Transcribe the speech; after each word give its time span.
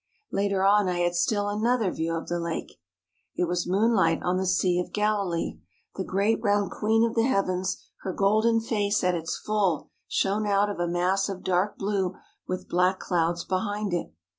Later 0.31 0.63
on 0.63 0.89
I 0.89 0.97
had 1.01 1.13
still 1.13 1.47
another 1.47 1.91
view 1.91 2.15
of 2.15 2.27
the 2.27 2.39
lake. 2.39 2.79
It 3.35 3.47
was 3.47 3.67
moonlight 3.67 4.17
on 4.23 4.37
the 4.37 4.47
Sea 4.47 4.79
of 4.79 4.91
Galilee. 4.91 5.59
The 5.95 6.03
great 6.03 6.41
round 6.41 6.71
queen 6.71 7.05
of 7.07 7.13
the 7.13 7.21
heavens, 7.21 7.77
her 8.01 8.11
golden 8.11 8.61
face 8.61 9.03
at 9.03 9.13
its 9.13 9.37
full, 9.37 9.89
shone 10.07 10.47
out 10.47 10.71
of 10.71 10.79
a 10.79 10.87
mass 10.87 11.29
of 11.29 11.43
dark 11.43 11.77
blue 11.77 12.15
with 12.47 12.67
black 12.67 12.97
clouds 12.99 13.45
behind 13.45 13.93
it. 13.93 14.11